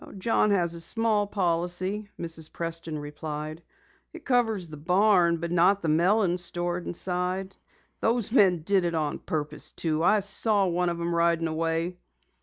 "John 0.17 0.49
has 0.49 0.73
a 0.73 0.79
small 0.81 1.27
policy," 1.27 2.09
Mrs. 2.19 2.51
Preston 2.51 2.97
replied. 2.97 3.61
"It 4.13 4.25
covers 4.25 4.67
the 4.67 4.75
barn, 4.77 5.37
but 5.37 5.51
not 5.51 5.83
the 5.83 5.89
melons 5.89 6.43
stored 6.43 6.87
inside. 6.87 7.55
Those 7.99 8.31
men 8.31 8.63
did 8.63 8.83
it 8.83 8.95
on 8.95 9.19
purpose, 9.19 9.71
too! 9.71 10.01
I 10.03 10.21
saw 10.21 10.65
one 10.65 10.89
of 10.89 10.99
'em 10.99 11.13
riding 11.13 11.45
away." 11.47 11.99